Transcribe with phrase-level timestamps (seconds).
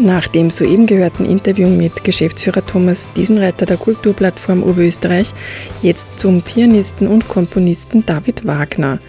[0.00, 5.34] Nach dem soeben gehörten Interview mit Geschäftsführer Thomas Diesenreiter der Kulturplattform Oberösterreich
[5.82, 9.00] jetzt zum Pianisten und Komponisten David Wagner,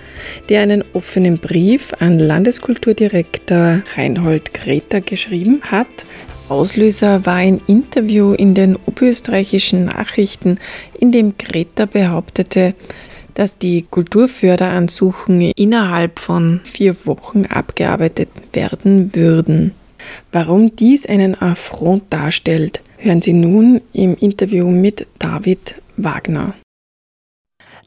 [0.50, 5.88] der einen offenen Brief an Landeskulturdirektor Reinhold Greta geschrieben hat.
[6.50, 10.58] Auslöser war ein Interview in den oberösterreichischen Nachrichten,
[11.00, 12.74] in dem Greta behauptete,
[13.36, 19.76] dass die Kulturförderansuchen innerhalb von vier Wochen abgearbeitet werden würden.
[20.32, 26.54] Warum dies einen Affront darstellt, hören Sie nun im Interview mit David Wagner.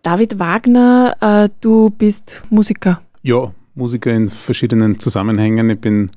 [0.02, 3.02] David Wagner, äh, du bist Musiker.
[3.23, 5.71] Ja, Musiker in verschiedenen Zusammenhängen.
[5.71, 6.11] Ich bin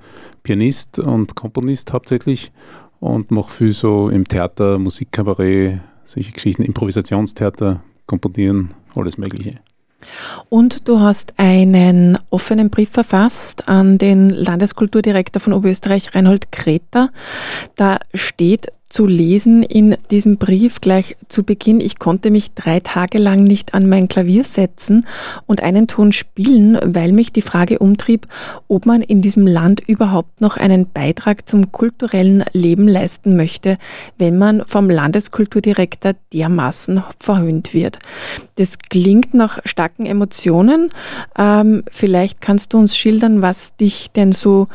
[0.43, 2.51] Pianist und Komponist hauptsächlich
[2.99, 9.59] und mache viel so im Theater, Musikkabarett, solche Geschichten, Improvisationstheater, Komponieren, alles Mögliche.
[10.49, 17.09] Und du hast einen offenen Brief verfasst an den Landeskulturdirektor von Oberösterreich, Reinhold Kreter.
[17.75, 21.81] Da steht zu lesen in diesem Brief gleich zu Beginn.
[21.81, 25.05] Ich konnte mich drei Tage lang nicht an mein Klavier setzen
[25.47, 28.27] und einen Ton spielen, weil mich die Frage umtrieb,
[28.67, 33.77] ob man in diesem Land überhaupt noch einen Beitrag zum kulturellen Leben leisten möchte,
[34.17, 37.99] wenn man vom Landeskulturdirektor dermaßen verhöhnt wird.
[38.55, 40.89] Das klingt nach starken Emotionen.
[41.37, 44.67] Ähm, vielleicht kannst du uns schildern, was dich denn so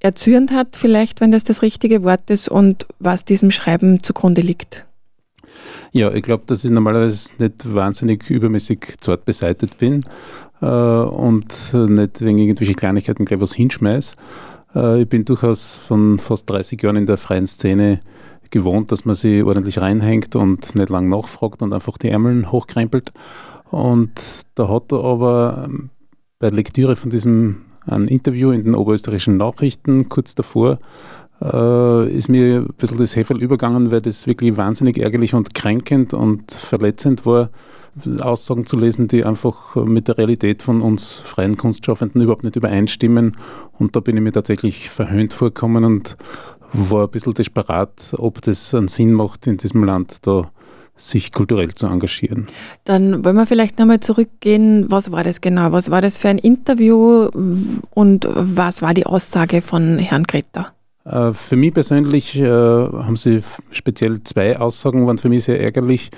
[0.00, 4.86] erzürnt hat, vielleicht, wenn das das richtige Wort ist, und was diesem Schreiben zugrunde liegt?
[5.92, 10.04] Ja, ich glaube, dass ich normalerweise nicht wahnsinnig übermäßig zart beseitigt bin
[10.60, 14.14] äh, und nicht wegen irgendwelche Kleinigkeiten gleich was hinschmeiß.
[14.74, 18.00] Äh, ich bin durchaus von fast 30 Jahren in der freien Szene
[18.50, 23.12] gewohnt, dass man sich ordentlich reinhängt und nicht lang nachfragt und einfach die Ärmel hochkrempelt.
[23.70, 25.68] Und da hat er aber
[26.38, 30.78] bei Lektüre von diesem ein Interview in den oberösterreichischen Nachrichten kurz davor
[31.40, 36.14] äh, ist mir ein bisschen das Heferl übergangen, weil das wirklich wahnsinnig ärgerlich und kränkend
[36.14, 37.50] und verletzend war,
[38.20, 43.32] Aussagen zu lesen, die einfach mit der Realität von uns freien Kunstschaffenden überhaupt nicht übereinstimmen.
[43.78, 46.16] Und da bin ich mir tatsächlich verhöhnt vorgekommen und
[46.72, 50.50] war ein bisschen desperat, ob das einen Sinn macht, in diesem Land da
[50.98, 52.46] sich kulturell zu engagieren.
[52.84, 54.86] Dann wollen wir vielleicht nochmal zurückgehen.
[54.90, 55.72] Was war das genau?
[55.72, 57.30] Was war das für ein Interview
[57.90, 60.72] und was war die Aussage von Herrn Greta?
[61.04, 66.10] Äh, für mich persönlich äh, haben Sie speziell zwei Aussagen, waren für mich sehr ärgerlich.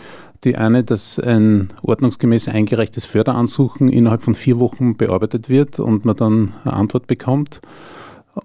[0.42, 6.16] Die eine, dass ein ordnungsgemäß eingereichtes Förderansuchen innerhalb von vier Wochen bearbeitet wird und man
[6.16, 7.60] dann eine Antwort bekommt.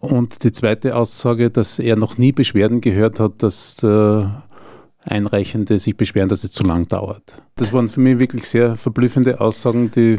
[0.01, 4.43] Und die zweite Aussage, dass er noch nie Beschwerden gehört hat, dass der
[5.05, 7.23] Einreichende sich beschweren, dass es zu lang dauert.
[7.55, 10.17] Das waren für mich wirklich sehr verblüffende Aussagen, die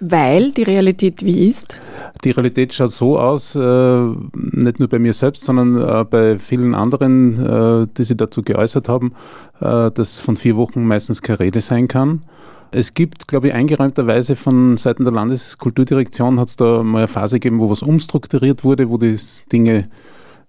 [0.00, 1.80] weil die Realität wie ist?
[2.24, 6.74] Die Realität schaut so aus, äh, nicht nur bei mir selbst, sondern äh, bei vielen
[6.74, 9.12] anderen, äh, die sich dazu geäußert haben,
[9.60, 12.22] äh, dass von vier Wochen meistens keine Rede sein kann.
[12.70, 17.36] Es gibt, glaube ich, eingeräumterweise von Seiten der Landeskulturdirektion hat es da mal eine Phase
[17.36, 19.16] gegeben, wo was umstrukturiert wurde, wo die
[19.52, 19.84] Dinge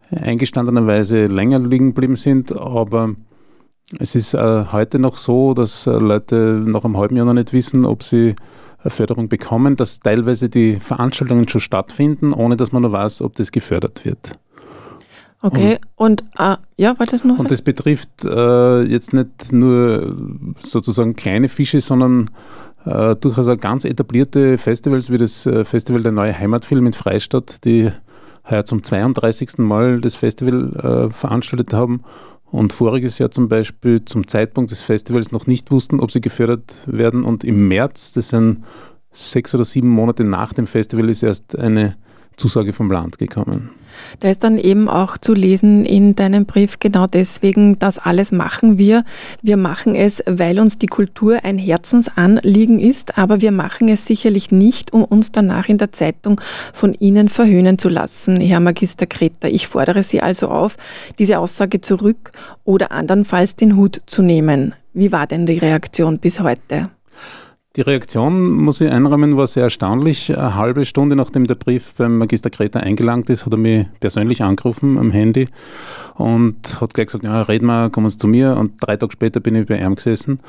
[0.10, 3.14] eingestandenerweise länger liegen geblieben sind, aber
[4.00, 7.54] es ist äh, heute noch so, dass äh, Leute nach einem halben Jahr noch nicht
[7.54, 8.36] wissen, ob sie
[8.84, 13.36] eine Förderung bekommen, dass teilweise die Veranstaltungen schon stattfinden, ohne dass man noch weiß, ob
[13.36, 14.32] das gefördert wird.
[15.42, 17.38] Okay, und, und ah, ja, war das noch?
[17.38, 20.16] Und das betrifft äh, jetzt nicht nur
[20.60, 22.32] sozusagen kleine Fische, sondern
[22.86, 27.64] äh, durchaus auch ganz etablierte Festivals wie das äh, Festival der Neue Heimatfilm in Freistadt,
[27.64, 27.92] die
[28.50, 29.60] heuer zum 32.
[29.60, 32.02] Mal das Festival äh, veranstaltet haben
[32.52, 36.88] und voriges Jahr zum Beispiel zum Zeitpunkt des Festivals noch nicht wussten, ob sie gefördert
[36.88, 37.24] werden.
[37.24, 38.64] Und im März, das sind
[39.12, 41.98] sechs oder sieben Monate nach dem Festival, ist erst eine
[42.38, 43.70] Zusage vom Land gekommen.
[44.20, 48.78] Da ist dann eben auch zu lesen in deinem Brief genau deswegen, das alles machen
[48.78, 49.04] wir.
[49.42, 54.52] Wir machen es, weil uns die Kultur ein Herzensanliegen ist, aber wir machen es sicherlich
[54.52, 56.42] nicht, um uns danach in der Zeitung
[56.74, 59.50] von Ihnen verhöhnen zu lassen, Herr Magister Kreter.
[59.50, 60.78] Ich fordere Sie also auf,
[61.20, 62.32] diese Aussage zurück
[62.64, 64.74] oder andernfalls den Hut zu nehmen.
[64.94, 66.90] Wie war denn die Reaktion bis heute?
[67.76, 70.36] Die Reaktion, muss ich einräumen, war sehr erstaunlich.
[70.36, 74.42] Eine halbe Stunde nachdem der Brief beim Magister Greta eingelangt ist, hat er mich persönlich
[74.44, 75.48] angerufen am Handy
[76.14, 78.56] und hat gleich gesagt, ja, red mal, komm uns zu mir.
[78.56, 80.40] Und drei Tage später bin ich bei ihm gesessen.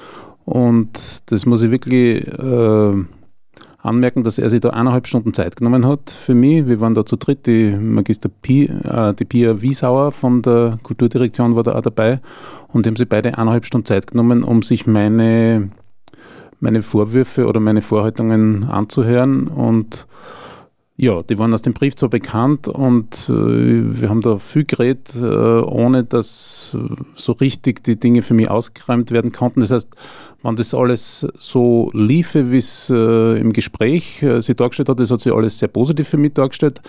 [0.44, 2.94] Und das muss ich wirklich äh,
[3.82, 6.68] anmerken, dass er sich da eineinhalb Stunden Zeit genommen hat für mich.
[6.68, 11.56] Wir waren da zu dritt, die Magister Pi, äh, die Pia Wiesauer von der Kulturdirektion
[11.56, 12.20] war da auch dabei
[12.68, 15.70] und die haben sich beide eineinhalb Stunden Zeit genommen, um sich meine
[16.60, 20.06] meine Vorwürfe oder meine Vorhaltungen anzuhören und
[20.98, 25.14] Ja, die waren aus dem Brief zwar bekannt und äh, wir haben da viel geredet,
[25.14, 26.74] äh, ohne dass
[27.14, 29.60] so richtig die Dinge für mich ausgeräumt werden konnten.
[29.60, 29.90] Das heißt,
[30.42, 35.10] wenn das alles so liefe, wie es äh, im Gespräch äh, sie dargestellt hat, das
[35.10, 36.80] hat sie alles sehr positiv für mich dargestellt,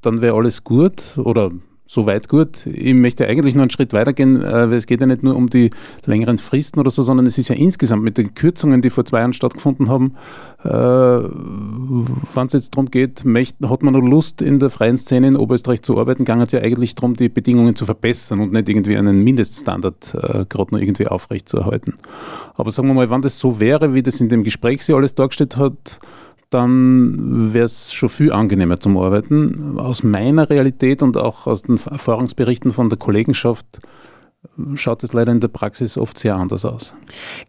[0.00, 1.50] dann wäre alles gut oder
[1.90, 2.66] soweit gut.
[2.66, 5.50] Ich möchte eigentlich noch einen Schritt weitergehen, äh, weil es geht ja nicht nur um
[5.50, 5.70] die
[6.04, 9.18] längeren Fristen oder so, sondern es ist ja insgesamt mit den Kürzungen, die vor zwei
[9.18, 10.14] Jahren stattgefunden haben,
[10.62, 15.36] äh, wenn es jetzt darum geht, hat man noch Lust in der freien Szene in
[15.36, 18.96] Oberösterreich zu arbeiten, ging es ja eigentlich darum, die Bedingungen zu verbessern und nicht irgendwie
[18.96, 21.94] einen Mindeststandard äh, gerade noch irgendwie aufrechtzuerhalten.
[22.54, 25.16] Aber sagen wir mal, wenn das so wäre, wie das in dem Gespräch sie alles
[25.16, 25.98] dargestellt hat,
[26.50, 29.78] dann wäre es schon viel angenehmer zum Arbeiten.
[29.78, 33.78] Aus meiner Realität und auch aus den Erfahrungsberichten von der Kollegenschaft
[34.74, 36.94] schaut es leider in der Praxis oft sehr anders aus.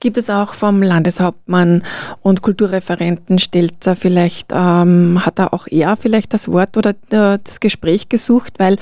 [0.01, 1.83] Gibt es auch vom Landeshauptmann
[2.21, 7.59] und Kulturreferenten Stelzer vielleicht, ähm, hat er auch er vielleicht das Wort oder äh, das
[7.61, 8.77] Gespräch gesucht, weil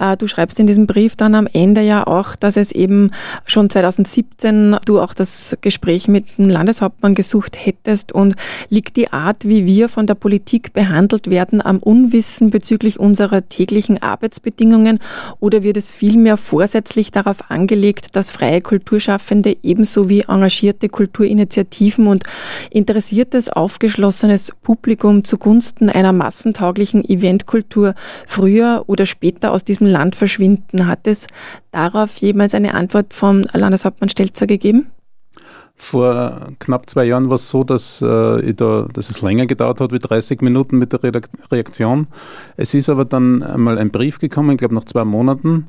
[0.00, 3.10] äh, du schreibst in diesem Brief dann am Ende ja auch, dass es eben
[3.46, 8.12] schon 2017 du auch das Gespräch mit dem Landeshauptmann gesucht hättest.
[8.12, 8.34] Und
[8.70, 14.02] liegt die Art, wie wir von der Politik behandelt werden, am Unwissen bezüglich unserer täglichen
[14.02, 14.98] Arbeitsbedingungen?
[15.38, 22.24] Oder wird es vielmehr vorsätzlich darauf angelegt, dass freie Kulturschaffende ebenso wie engagierte Kulturinitiativen und
[22.70, 27.94] interessiertes, aufgeschlossenes Publikum zugunsten einer massentauglichen Eventkultur
[28.26, 30.86] früher oder später aus diesem Land verschwinden.
[30.86, 31.26] Hat es
[31.70, 34.90] darauf jemals eine Antwort vom Landeshauptmann Stelzer gegeben?
[35.82, 39.90] Vor knapp zwei Jahren war es so, dass, äh, da, dass es länger gedauert hat
[39.90, 41.00] wie 30 Minuten mit der
[41.50, 42.06] Reaktion.
[42.56, 45.66] Es ist aber dann einmal ein Brief gekommen, ich glaube nach zwei Monaten,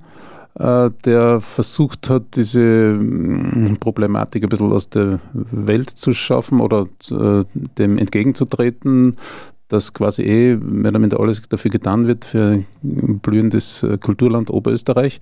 [0.55, 7.43] der versucht hat, diese mm, Problematik ein bisschen aus der Welt zu schaffen oder äh,
[7.77, 9.15] dem entgegenzutreten,
[9.67, 14.51] dass quasi eh mehr oder minder alles dafür getan wird für ein blühendes äh, Kulturland
[14.51, 15.19] Oberösterreich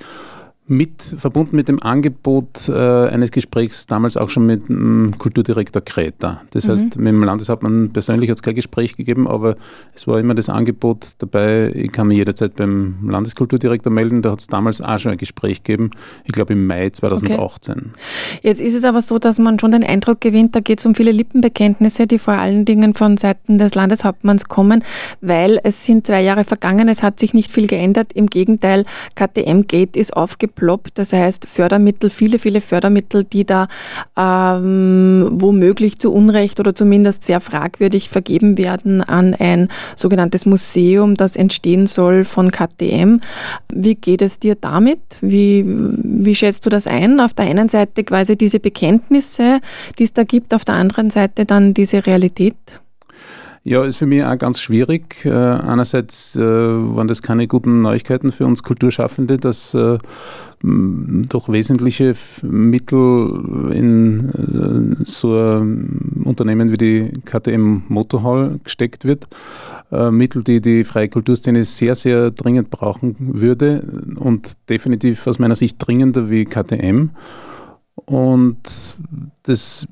[0.72, 6.42] mit, verbunden mit dem Angebot äh, eines Gesprächs damals auch schon mit dem Kulturdirektor Kräter.
[6.52, 6.72] Das mhm.
[6.72, 9.58] heißt, mit dem Landeshauptmann persönlich hat es kein Gespräch gegeben, aber
[9.94, 14.22] es war immer das Angebot dabei, ich kann mich jederzeit beim Landeskulturdirektor melden.
[14.22, 15.92] Da hat es damals auch schon ein Gespräch gegeben,
[16.24, 17.74] ich glaube im Mai 2018.
[17.74, 17.90] Okay.
[18.42, 20.96] Jetzt ist es aber so, dass man schon den Eindruck gewinnt, da geht es um
[20.96, 24.86] viele Lippenbekenntnisse, die vor allen Dingen von Seiten des Landeshauptmanns kommen,
[25.20, 28.14] weil es sind zwei Jahre vergangen, es hat sich nicht viel geändert.
[28.14, 28.86] Im Gegenteil,
[29.16, 30.92] KTM-Gate ist aufgebaut geploppt.
[30.96, 33.68] Das heißt, Fördermittel, viele, viele Fördermittel, die da
[34.18, 41.36] ähm, womöglich zu Unrecht oder zumindest sehr fragwürdig vergeben werden an ein sogenanntes Museum, das
[41.36, 43.20] entstehen soll von KTM.
[43.74, 45.00] Wie geht es dir damit?
[45.22, 47.20] Wie, wie schätzt du das ein?
[47.20, 49.60] Auf der einen Seite quasi diese Bekenntnisse,
[49.98, 52.56] die es da gibt, auf der anderen Seite dann diese Realität?
[53.64, 55.24] Ja, ist für mich auch ganz schwierig.
[55.24, 60.00] Äh, einerseits äh, waren das keine guten Neuigkeiten für uns Kulturschaffende, dass äh,
[60.64, 69.28] doch wesentliche Mittel in äh, so ein Unternehmen wie die KTM Motorhall gesteckt wird.
[69.92, 73.86] Äh, Mittel, die die freie Kulturszene sehr, sehr dringend brauchen würde
[74.18, 77.12] und definitiv aus meiner Sicht dringender wie KTM.
[78.06, 78.98] Und
[79.44, 79.86] das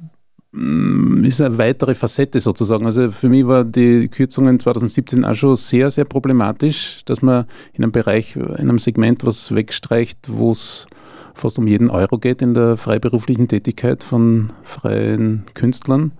[0.52, 2.86] ist eine weitere Facette sozusagen.
[2.86, 7.84] Also für mich war die Kürzungen 2017 auch schon sehr, sehr problematisch, dass man in
[7.84, 10.88] einem Bereich, in einem Segment was wegstreicht, wo es
[11.36, 16.14] fast um jeden Euro geht in der freiberuflichen Tätigkeit von freien Künstlern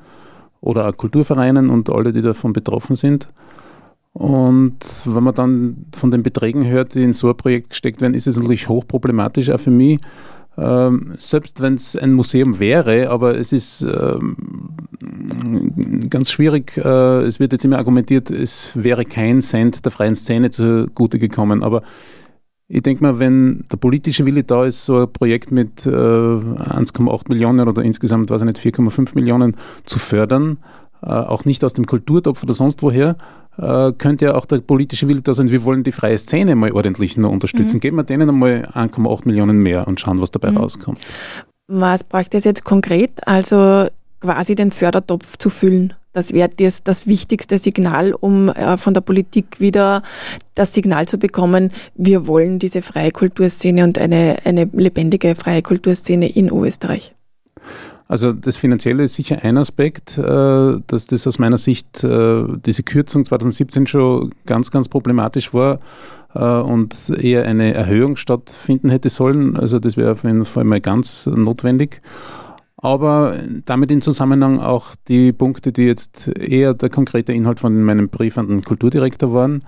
[0.62, 3.28] oder auch Kulturvereinen und alle, die davon betroffen sind.
[4.14, 8.14] Und wenn man dann von den Beträgen hört, die in so ein Projekt gesteckt werden,
[8.14, 10.00] ist es natürlich hochproblematisch auch für mich,
[10.60, 14.36] ähm, selbst wenn es ein Museum wäre, aber es ist ähm,
[16.10, 16.78] ganz schwierig.
[16.78, 21.64] Äh, es wird jetzt immer argumentiert, es wäre kein Cent der freien Szene zugute gekommen.
[21.64, 21.82] Aber
[22.68, 27.30] ich denke mal, wenn der politische Wille da ist, so ein Projekt mit äh, 1,8
[27.30, 30.58] Millionen oder insgesamt, weiß ich nicht, 4,5 Millionen zu fördern,
[31.08, 33.16] auch nicht aus dem Kulturtopf oder sonst woher,
[33.58, 36.72] äh, könnte ja auch der politische Wille da sein, wir wollen die freie Szene mal
[36.72, 37.78] ordentlich noch unterstützen.
[37.78, 37.82] Mhm.
[37.82, 40.58] Geben wir denen einmal 1,8 Millionen mehr und schauen, was dabei mhm.
[40.58, 41.00] rauskommt.
[41.68, 43.12] Was bräuchte es jetzt konkret?
[43.28, 43.88] Also
[44.22, 45.94] quasi den Fördertopf zu füllen.
[46.14, 50.02] Das wäre das, das wichtigste Signal, um äh, von der Politik wieder
[50.56, 56.28] das Signal zu bekommen, wir wollen diese freie Kulturszene und eine, eine lebendige freie Kulturszene
[56.28, 57.14] in Österreich.
[58.10, 62.82] Also das Finanzielle ist sicher ein Aspekt, äh, dass das aus meiner Sicht äh, diese
[62.82, 65.78] Kürzung 2017 schon ganz, ganz problematisch war
[66.34, 69.56] äh, und eher eine Erhöhung stattfinden hätte sollen.
[69.56, 72.02] Also das wäre auf jeden Fall mal ganz notwendig.
[72.78, 73.36] aber
[73.66, 78.40] damit in Zusammenhang auch die Punkte, die jetzt eher der konkrete Inhalt von meinem Brief
[78.40, 79.60] an den Kulturdirektor waren,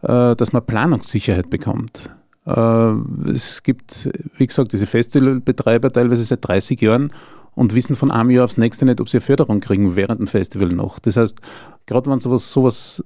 [0.00, 2.10] dass man Planungssicherheit bekommt.
[2.44, 7.12] Es gibt, wie gesagt, diese Festivalbetreiber teilweise seit 30 Jahren
[7.54, 10.26] und wissen von einem Jahr aufs nächste nicht, ob sie eine Förderung kriegen während dem
[10.26, 10.98] Festival noch.
[10.98, 11.40] Das heißt,
[11.86, 13.04] gerade wenn sowas, sowas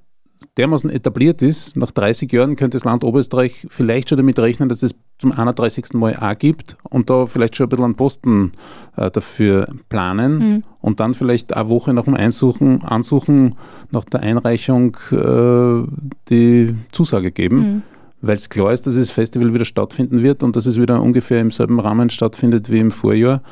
[0.56, 4.82] dermaßen etabliert ist, nach 30 Jahren könnte das Land Oberösterreich vielleicht schon damit rechnen, dass
[4.82, 5.94] es zum 31.
[5.94, 8.52] Mal auch gibt und da vielleicht schon ein bisschen einen Posten
[8.96, 10.64] äh, dafür planen mhm.
[10.80, 13.54] und dann vielleicht eine Woche nach dem Einsuchen, Ansuchen,
[13.92, 15.86] nach der Einreichung äh,
[16.28, 17.56] die Zusage geben.
[17.56, 17.82] Mhm.
[18.22, 21.40] Weil es klar ist, dass das Festival wieder stattfinden wird und dass es wieder ungefähr
[21.40, 23.42] im selben Rahmen stattfindet wie im Vorjahr.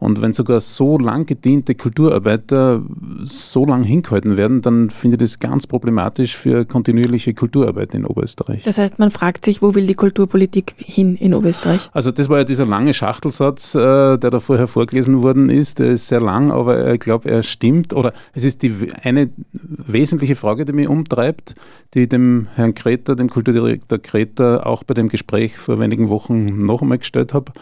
[0.00, 2.82] Und wenn sogar so lang gediente Kulturarbeiter
[3.20, 8.62] so lang hingehalten werden, dann finde ich das ganz problematisch für kontinuierliche Kulturarbeit in Oberösterreich.
[8.62, 11.88] Das heißt, man fragt sich, wo will die Kulturpolitik hin in Oberösterreich?
[11.92, 15.78] Also das war ja dieser lange Schachtelsatz, äh, der da vorher vorgelesen worden ist.
[15.78, 17.92] Der ist sehr lang, aber ich glaube, er stimmt.
[17.92, 21.54] Oder es ist die eine wesentliche Frage, die mich umtreibt,
[21.94, 26.82] die dem Herrn Kreter, dem Kulturdirektor Kreter, auch bei dem Gespräch vor wenigen Wochen noch
[26.82, 27.52] einmal gestellt habe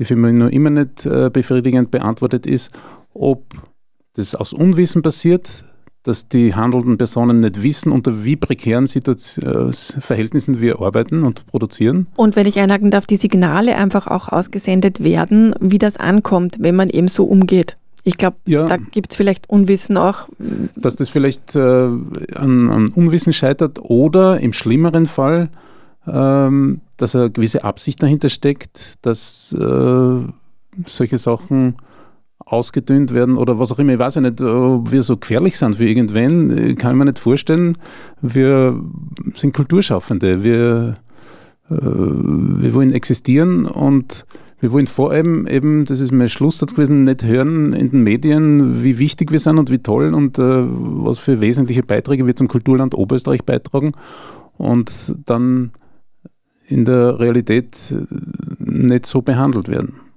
[0.00, 2.70] die für mich noch immer nicht äh, befriedigend beantwortet ist,
[3.12, 3.44] ob
[4.14, 5.62] das aus Unwissen passiert,
[6.02, 11.46] dass die handelnden Personen nicht wissen, unter wie prekären Situation, äh, Verhältnissen wir arbeiten und
[11.46, 12.06] produzieren.
[12.16, 16.74] Und wenn ich einhaken darf, die Signale einfach auch ausgesendet werden, wie das ankommt, wenn
[16.74, 17.76] man eben so umgeht.
[18.02, 20.30] Ich glaube, ja, da gibt es vielleicht Unwissen auch.
[20.76, 25.50] Dass das vielleicht äh, an, an, Unwissen scheitert oder im schlimmeren Fall
[26.06, 30.20] ähm, dass eine gewisse Absicht dahinter steckt, dass äh,
[30.86, 31.76] solche Sachen
[32.38, 33.92] ausgedünnt werden oder was auch immer.
[33.92, 36.76] Ich weiß ja nicht, ob wir so gefährlich sind für irgendwen.
[36.76, 37.78] Kann ich mir nicht vorstellen.
[38.20, 38.80] Wir
[39.34, 40.42] sind Kulturschaffende.
[40.42, 40.94] Wir,
[41.70, 44.26] äh, wir wollen existieren und
[44.58, 48.84] wir wollen vor allem eben, das ist mein Schlusssatz gewesen, nicht hören in den Medien,
[48.84, 52.48] wie wichtig wir sind und wie toll und äh, was für wesentliche Beiträge wir zum
[52.48, 53.92] Kulturland Oberösterreich beitragen.
[54.58, 55.70] Und dann
[56.70, 57.94] in der Realität
[58.58, 60.09] nicht so behandelt werden.